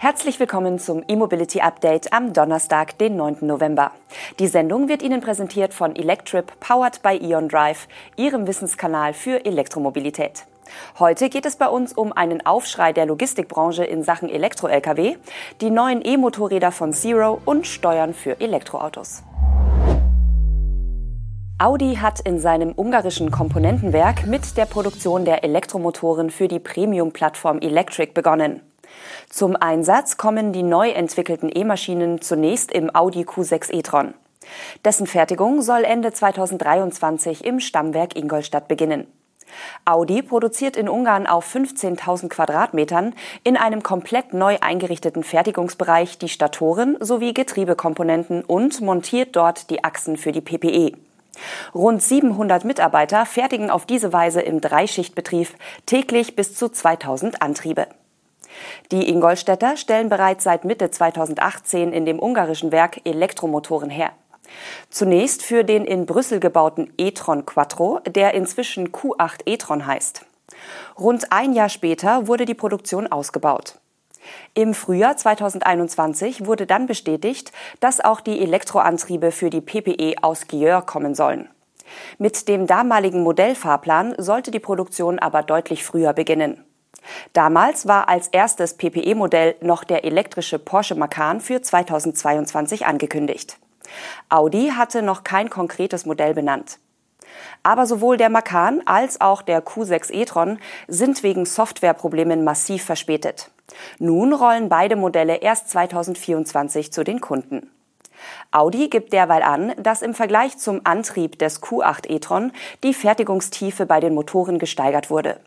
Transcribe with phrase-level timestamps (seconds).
[0.00, 3.38] Herzlich willkommen zum E-Mobility Update am Donnerstag, den 9.
[3.40, 3.90] November.
[4.38, 10.44] Die Sendung wird Ihnen präsentiert von Electrip, powered by Ion Drive, Ihrem Wissenskanal für Elektromobilität.
[11.00, 15.16] Heute geht es bei uns um einen Aufschrei der Logistikbranche in Sachen Elektro-Lkw,
[15.60, 19.24] die neuen E-Motorräder von Zero und Steuern für Elektroautos.
[21.58, 28.12] Audi hat in seinem ungarischen Komponentenwerk mit der Produktion der Elektromotoren für die Premium-Plattform Electric
[28.12, 28.60] begonnen.
[29.28, 34.14] Zum Einsatz kommen die neu entwickelten E-Maschinen zunächst im Audi Q6 e-tron.
[34.84, 39.06] Dessen Fertigung soll Ende 2023 im Stammwerk Ingolstadt beginnen.
[39.84, 46.96] Audi produziert in Ungarn auf 15.000 Quadratmetern in einem komplett neu eingerichteten Fertigungsbereich die Statoren
[47.00, 50.92] sowie Getriebekomponenten und montiert dort die Achsen für die PPE.
[51.74, 55.48] Rund 700 Mitarbeiter fertigen auf diese Weise im Dreischichtbetrieb
[55.86, 57.86] täglich bis zu 2000 Antriebe.
[58.90, 64.12] Die Ingolstädter stellen bereits seit Mitte 2018 in dem ungarischen Werk Elektromotoren her.
[64.90, 70.24] Zunächst für den in Brüssel gebauten e-tron Quattro, der inzwischen Q8 e-tron heißt.
[70.98, 73.74] Rund ein Jahr später wurde die Produktion ausgebaut.
[74.54, 80.82] Im Frühjahr 2021 wurde dann bestätigt, dass auch die Elektroantriebe für die PPE aus Györ
[80.82, 81.48] kommen sollen.
[82.18, 86.64] Mit dem damaligen Modellfahrplan sollte die Produktion aber deutlich früher beginnen.
[87.32, 93.58] Damals war als erstes PPE-Modell noch der elektrische Porsche Macan für 2022 angekündigt.
[94.28, 96.78] Audi hatte noch kein konkretes Modell benannt.
[97.62, 103.50] Aber sowohl der Macan als auch der Q6 e-tron sind wegen Softwareproblemen massiv verspätet.
[103.98, 107.70] Nun rollen beide Modelle erst 2024 zu den Kunden.
[108.50, 114.00] Audi gibt derweil an, dass im Vergleich zum Antrieb des Q8 e-tron die Fertigungstiefe bei
[114.00, 115.38] den Motoren gesteigert wurde.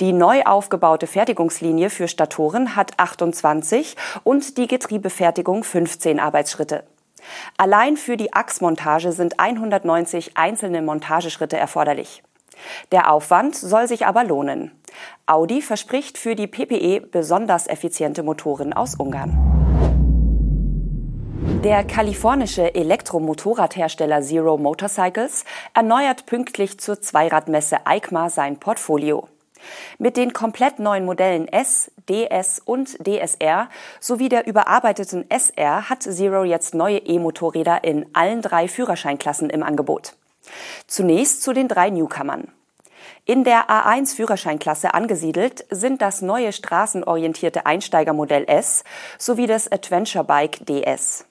[0.00, 6.84] Die neu aufgebaute Fertigungslinie für Statoren hat 28 und die Getriebefertigung 15 Arbeitsschritte.
[7.56, 12.22] Allein für die Achsmontage sind 190 einzelne Montageschritte erforderlich.
[12.92, 14.72] Der Aufwand soll sich aber lohnen.
[15.26, 19.56] Audi verspricht für die PPE besonders effiziente Motoren aus Ungarn.
[21.64, 29.28] Der kalifornische Elektromotorradhersteller Zero Motorcycles erneuert pünktlich zur Zweiradmesse EICMA sein Portfolio.
[29.98, 33.68] Mit den komplett neuen Modellen S, DS und DSR
[34.00, 40.14] sowie der überarbeiteten SR hat Zero jetzt neue E-Motorräder in allen drei Führerscheinklassen im Angebot.
[40.86, 42.48] Zunächst zu den drei Newcomern.
[43.24, 48.84] In der A1 Führerscheinklasse angesiedelt sind das neue straßenorientierte Einsteigermodell S
[49.18, 51.24] sowie das Adventure Bike DS.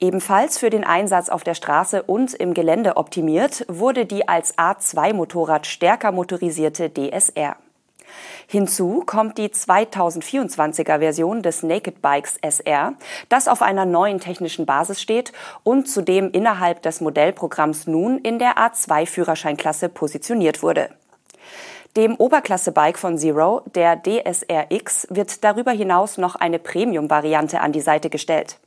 [0.00, 5.66] Ebenfalls für den Einsatz auf der Straße und im Gelände optimiert wurde die als A2-Motorrad
[5.66, 7.56] stärker motorisierte DSR.
[8.46, 12.94] Hinzu kommt die 2024er Version des Naked Bikes SR,
[13.28, 15.32] das auf einer neuen technischen Basis steht
[15.62, 20.90] und zudem innerhalb des Modellprogramms nun in der A2-Führerscheinklasse positioniert wurde.
[21.96, 28.10] Dem Oberklasse-Bike von Zero, der DSRX, wird darüber hinaus noch eine Premium-Variante an die Seite
[28.10, 28.58] gestellt.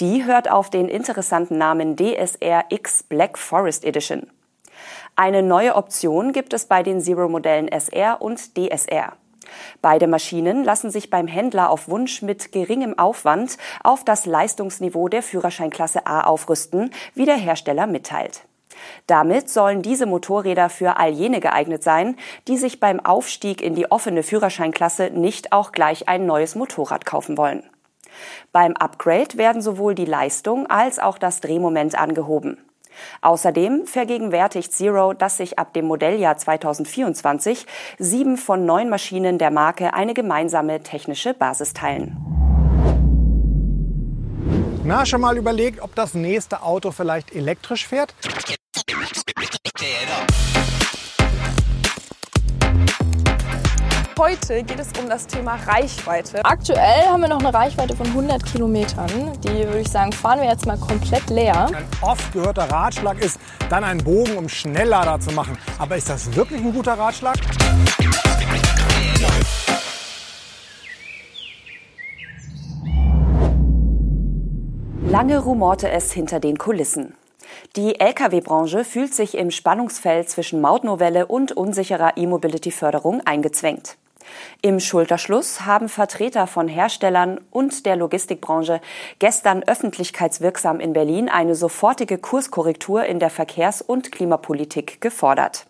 [0.00, 4.26] Die hört auf den interessanten Namen DSRX Black Forest Edition.
[5.14, 9.12] Eine neue Option gibt es bei den Zero-Modellen SR und DSR.
[9.82, 15.22] Beide Maschinen lassen sich beim Händler auf Wunsch mit geringem Aufwand auf das Leistungsniveau der
[15.22, 18.44] Führerscheinklasse A aufrüsten, wie der Hersteller mitteilt.
[19.06, 22.16] Damit sollen diese Motorräder für all jene geeignet sein,
[22.48, 27.36] die sich beim Aufstieg in die offene Führerscheinklasse nicht auch gleich ein neues Motorrad kaufen
[27.36, 27.62] wollen.
[28.50, 32.58] Beim Upgrade werden sowohl die Leistung als auch das Drehmoment angehoben.
[33.20, 37.66] Außerdem vergegenwärtigt Zero, dass sich ab dem Modelljahr 2024
[37.98, 42.16] sieben von neun Maschinen der Marke eine gemeinsame technische Basis teilen.
[44.84, 48.14] Na, schon mal überlegt, ob das nächste Auto vielleicht elektrisch fährt?
[54.18, 56.44] Heute geht es um das Thema Reichweite.
[56.44, 59.08] Aktuell haben wir noch eine Reichweite von 100 Kilometern.
[59.42, 61.66] Die würde ich sagen, fahren wir jetzt mal komplett leer.
[61.66, 65.56] Ein oft gehörter Ratschlag ist, dann einen Bogen um Schnelllader zu machen.
[65.78, 67.36] Aber ist das wirklich ein guter Ratschlag?
[75.08, 77.14] Lange rumorte es hinter den Kulissen.
[77.76, 83.96] Die Lkw-Branche fühlt sich im Spannungsfeld zwischen Mautnovelle und unsicherer E-Mobility-Förderung eingezwängt.
[84.60, 88.80] Im Schulterschluss haben Vertreter von Herstellern und der Logistikbranche
[89.18, 95.66] gestern öffentlichkeitswirksam in Berlin eine sofortige Kurskorrektur in der Verkehrs- und Klimapolitik gefordert.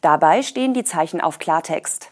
[0.00, 2.10] Dabei stehen die Zeichen auf Klartext.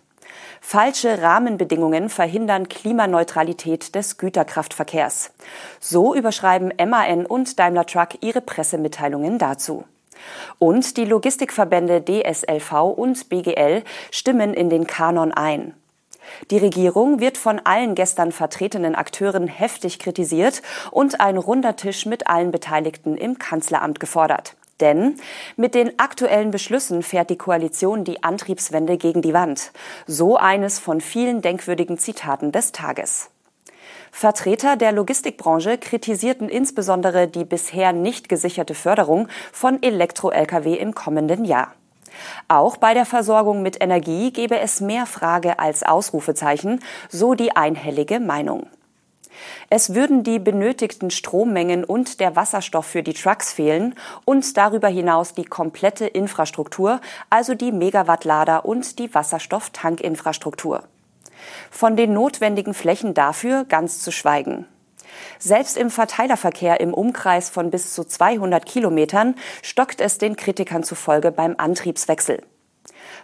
[0.60, 5.32] Falsche Rahmenbedingungen verhindern Klimaneutralität des Güterkraftverkehrs.
[5.80, 9.84] So überschreiben MAN und Daimler Truck ihre Pressemitteilungen dazu.
[10.58, 15.74] Und die Logistikverbände DSLV und BGL stimmen in den Kanon ein.
[16.50, 22.28] Die Regierung wird von allen gestern vertretenen Akteuren heftig kritisiert und ein runder Tisch mit
[22.28, 24.56] allen Beteiligten im Kanzleramt gefordert.
[24.80, 25.16] Denn
[25.56, 29.72] mit den aktuellen Beschlüssen fährt die Koalition die Antriebswende gegen die Wand.
[30.06, 33.30] So eines von vielen denkwürdigen Zitaten des Tages.
[34.12, 41.74] Vertreter der Logistikbranche kritisierten insbesondere die bisher nicht gesicherte Förderung von Elektro-Lkw im kommenden Jahr.
[42.48, 48.20] Auch bei der Versorgung mit Energie gebe es mehr Frage als Ausrufezeichen, so die einhellige
[48.20, 48.66] Meinung.
[49.70, 55.34] Es würden die benötigten Strommengen und der Wasserstoff für die Trucks fehlen und darüber hinaus
[55.34, 60.82] die komplette Infrastruktur, also die Megawattlader und die Wasserstofftankinfrastruktur.
[61.70, 64.66] Von den notwendigen Flächen dafür ganz zu schweigen.
[65.38, 71.32] Selbst im Verteilerverkehr im Umkreis von bis zu 200 Kilometern stockt es den Kritikern zufolge
[71.32, 72.42] beim Antriebswechsel.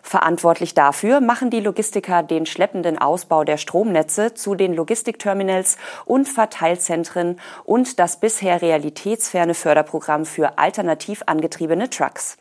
[0.03, 7.41] Verantwortlich dafür machen die Logistiker den schleppenden Ausbau der Stromnetze zu den Logistikterminals und Verteilzentren
[7.65, 12.39] und das bisher realitätsferne Förderprogramm für alternativ angetriebene Trucks.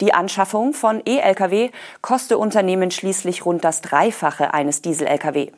[0.00, 1.70] Die Anschaffung von E-Lkw
[2.00, 5.52] koste Unternehmen schließlich rund das Dreifache eines Diesel-Lkw.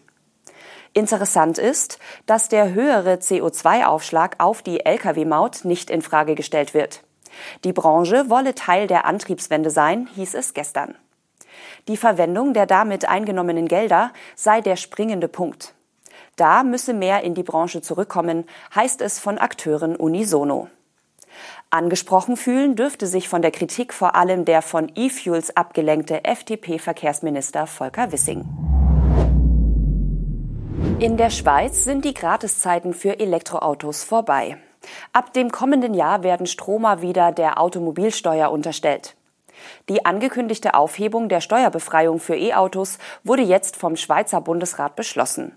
[0.95, 7.03] Interessant ist, dass der höhere CO2-Aufschlag auf die Lkw-Maut nicht in Frage gestellt wird.
[7.65, 10.95] Die Branche wolle Teil der Antriebswende sein, hieß es gestern.
[11.89, 15.75] Die Verwendung der damit eingenommenen Gelder sei der springende Punkt.
[16.37, 20.69] Da müsse mehr in die Branche zurückkommen, heißt es von Akteuren unisono.
[21.73, 28.13] Angesprochen fühlen dürfte sich von der Kritik vor allem der von E-Fuels abgelenkte FDP-Verkehrsminister Volker
[28.13, 28.45] Wissing.
[30.99, 34.59] In der Schweiz sind die Gratiszeiten für Elektroautos vorbei.
[35.15, 39.17] Ab dem kommenden Jahr werden Stromer wieder der Automobilsteuer unterstellt.
[39.89, 45.57] Die angekündigte Aufhebung der Steuerbefreiung für E-Autos wurde jetzt vom Schweizer Bundesrat beschlossen.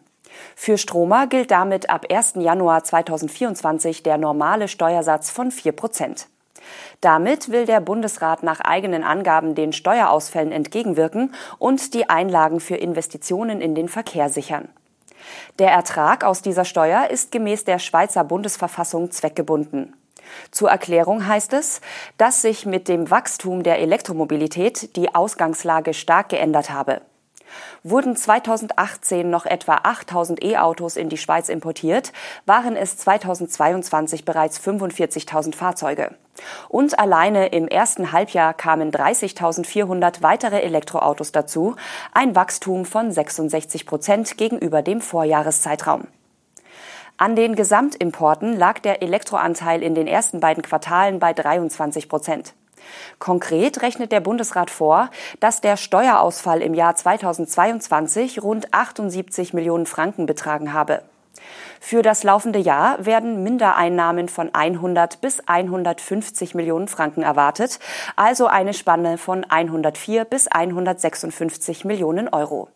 [0.55, 2.33] Für Stromer gilt damit ab 1.
[2.37, 6.27] Januar 2024 der normale Steuersatz von 4 Prozent.
[7.01, 13.61] Damit will der Bundesrat nach eigenen Angaben den Steuerausfällen entgegenwirken und die Einlagen für Investitionen
[13.61, 14.69] in den Verkehr sichern.
[15.59, 19.95] Der Ertrag aus dieser Steuer ist gemäß der Schweizer Bundesverfassung zweckgebunden.
[20.51, 21.81] Zur Erklärung heißt es,
[22.17, 27.01] dass sich mit dem Wachstum der Elektromobilität die Ausgangslage stark geändert habe.
[27.83, 32.13] Wurden 2018 noch etwa 8000 E-Autos in die Schweiz importiert,
[32.45, 36.15] waren es 2022 bereits 45.000 Fahrzeuge.
[36.67, 41.75] Und alleine im ersten Halbjahr kamen 30.400 weitere Elektroautos dazu,
[42.13, 46.07] ein Wachstum von 66 Prozent gegenüber dem Vorjahreszeitraum.
[47.17, 52.53] An den Gesamtimporten lag der Elektroanteil in den ersten beiden Quartalen bei 23 Prozent.
[53.19, 55.09] Konkret rechnet der Bundesrat vor,
[55.39, 61.01] dass der Steuerausfall im Jahr 2022 rund 78 Millionen Franken betragen habe.
[61.79, 67.79] Für das laufende Jahr werden Mindereinnahmen von 100 bis 150 Millionen Franken erwartet,
[68.15, 72.69] also eine Spanne von 104 bis 156 Millionen Euro.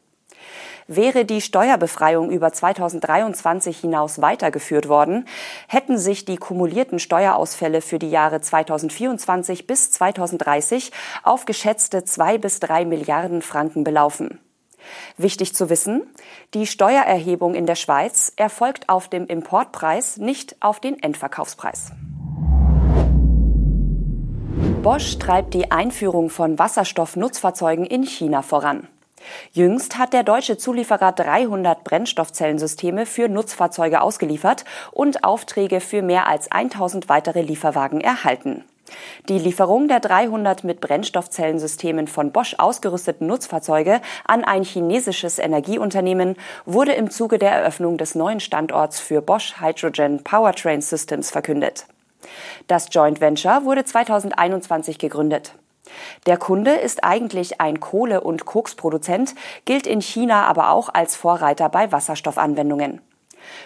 [0.92, 5.28] Wäre die Steuerbefreiung über 2023 hinaus weitergeführt worden,
[5.68, 10.92] hätten sich die kumulierten Steuerausfälle für die Jahre 2024 bis 2030
[11.22, 14.40] auf geschätzte zwei bis drei Milliarden Franken belaufen.
[15.16, 16.10] Wichtig zu wissen,
[16.56, 21.92] die Steuererhebung in der Schweiz erfolgt auf dem Importpreis, nicht auf den Endverkaufspreis.
[24.82, 28.88] Bosch treibt die Einführung von Wasserstoffnutzfahrzeugen in China voran.
[29.52, 36.52] Jüngst hat der deutsche Zulieferer 300 Brennstoffzellensysteme für Nutzfahrzeuge ausgeliefert und Aufträge für mehr als
[36.52, 38.64] 1000 weitere Lieferwagen erhalten.
[39.28, 46.36] Die Lieferung der 300 mit Brennstoffzellensystemen von Bosch ausgerüsteten Nutzfahrzeuge an ein chinesisches Energieunternehmen
[46.66, 51.86] wurde im Zuge der Eröffnung des neuen Standorts für Bosch Hydrogen Powertrain Systems verkündet.
[52.68, 55.54] Das Joint Venture wurde 2021 gegründet.
[56.26, 61.70] Der Kunde ist eigentlich ein Kohle- und Koksproduzent, gilt in China aber auch als Vorreiter
[61.70, 63.02] bei Wasserstoffanwendungen.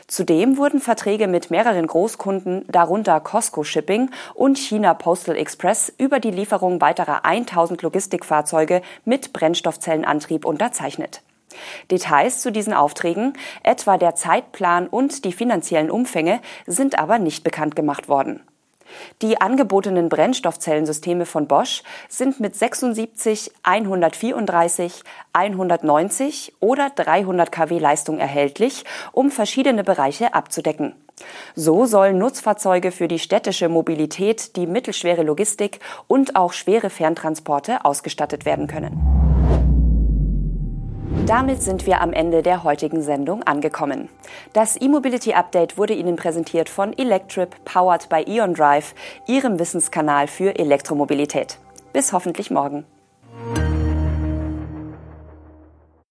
[0.08, 6.32] Zudem wurden Verträge mit mehreren Großkunden, darunter Costco Shipping und China Postal Express, über die
[6.32, 11.22] Lieferung weiterer 1000 Logistikfahrzeuge mit Brennstoffzellenantrieb unterzeichnet.
[11.92, 17.76] Details zu diesen Aufträgen, etwa der Zeitplan und die finanziellen Umfänge, sind aber nicht bekannt
[17.76, 18.42] gemacht worden.
[19.22, 28.84] Die angebotenen Brennstoffzellensysteme von Bosch sind mit 76, 134, 190 oder 300 kW Leistung erhältlich,
[29.12, 30.96] um verschiedene Bereiche abzudecken.
[31.56, 38.46] So sollen Nutzfahrzeuge für die städtische Mobilität, die mittelschwere Logistik und auch schwere Ferntransporte ausgestattet
[38.46, 39.13] werden können.
[41.26, 44.10] Damit sind wir am Ende der heutigen Sendung angekommen.
[44.52, 48.94] Das E-Mobility Update wurde Ihnen präsentiert von Electrip, powered by Eon Drive,
[49.26, 51.60] Ihrem Wissenskanal für Elektromobilität.
[51.94, 52.84] Bis hoffentlich morgen.